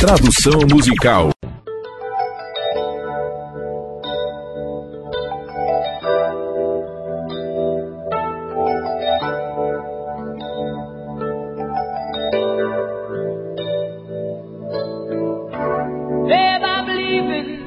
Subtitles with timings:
[0.00, 1.28] Tradução musical.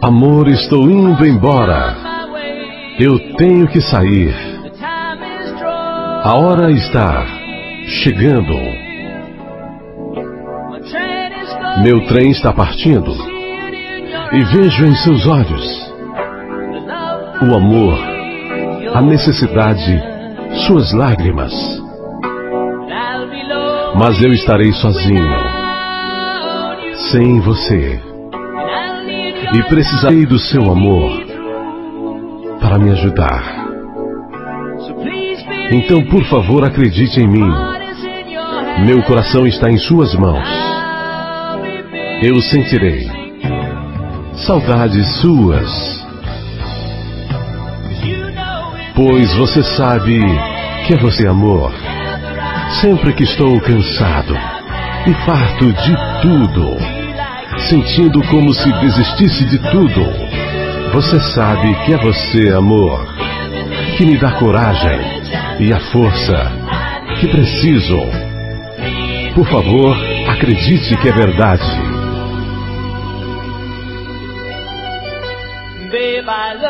[0.02, 1.96] Amor, estou indo embora.
[3.00, 4.34] Eu tenho que sair.
[6.24, 7.28] A hora está
[8.04, 8.93] chegando.
[11.84, 13.14] Meu trem está partindo.
[14.32, 15.94] E vejo em seus olhos
[17.42, 18.00] o amor,
[18.94, 20.02] a necessidade,
[20.66, 21.52] suas lágrimas.
[24.00, 25.36] Mas eu estarei sozinho,
[27.12, 28.02] sem você.
[29.54, 31.12] E precisarei do seu amor
[32.62, 33.44] para me ajudar.
[35.70, 37.52] Então, por favor, acredite em mim.
[38.86, 40.73] Meu coração está em suas mãos.
[42.26, 43.06] Eu sentirei
[44.48, 46.06] saudades suas.
[48.96, 50.22] Pois você sabe
[50.88, 51.74] que é você amor.
[52.80, 54.38] Sempre que estou cansado
[55.06, 56.78] e farto de tudo,
[57.68, 60.06] sentindo como se desistisse de tudo,
[60.94, 63.06] você sabe que é você amor,
[63.98, 64.98] que me dá coragem
[65.60, 66.50] e a força
[67.20, 68.00] que preciso.
[69.36, 69.98] Por favor,
[70.30, 71.83] acredite que é verdade.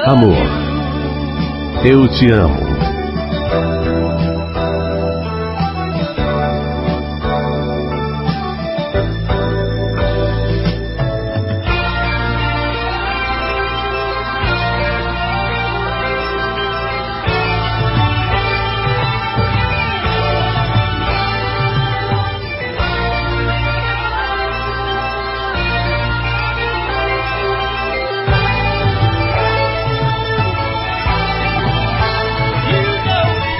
[0.05, 0.35] Amor,
[1.85, 2.92] eu te amo.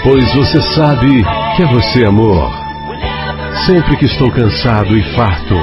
[0.03, 1.23] Pois você sabe
[1.55, 2.51] que é você, amor.
[3.65, 5.55] Sempre que estou cansado e farto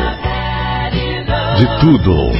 [1.56, 2.32] de tudo,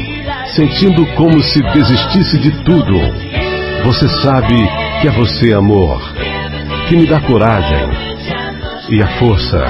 [0.54, 2.98] sentindo como se desistisse de tudo,
[3.84, 4.56] você sabe
[5.02, 6.00] que é você, amor,
[6.88, 7.90] que me dá coragem
[8.88, 9.62] e a força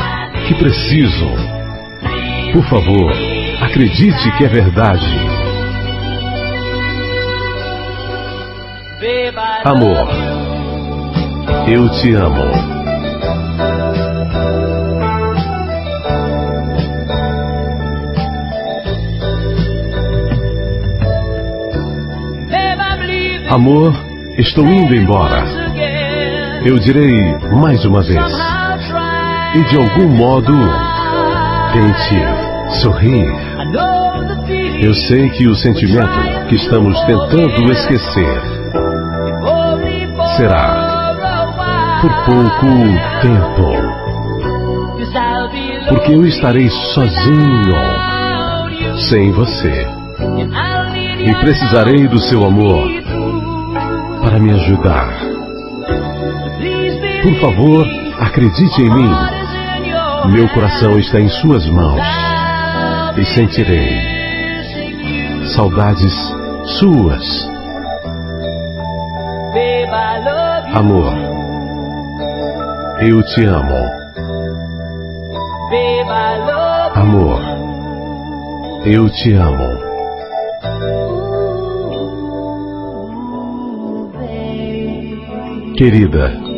[0.46, 1.30] que preciso.
[2.52, 3.12] Por favor,
[3.60, 5.40] acredite que é verdade.
[9.64, 10.39] Amor,
[11.72, 12.50] eu te amo.
[23.50, 23.94] Amor,
[24.36, 25.44] estou indo embora.
[26.64, 28.32] Eu direi mais uma vez.
[29.54, 30.52] E de algum modo,
[31.72, 33.26] tente sorrir.
[34.82, 38.42] Eu sei que o sentimento que estamos tentando esquecer
[40.36, 40.89] será
[42.00, 42.66] por pouco
[43.20, 44.00] tempo.
[45.88, 47.74] Porque eu estarei sozinho,
[49.08, 49.86] sem você.
[51.24, 52.88] E precisarei do seu amor
[54.22, 55.08] para me ajudar.
[57.22, 57.86] Por favor,
[58.18, 59.14] acredite em mim.
[60.32, 62.00] Meu coração está em suas mãos
[63.16, 64.00] e sentirei
[65.54, 66.14] saudades
[66.78, 67.50] suas.
[70.72, 71.29] Amor,
[73.00, 74.00] eu te amo.
[76.94, 77.40] Amor,
[78.84, 79.90] eu te amo.
[85.76, 86.49] Querida,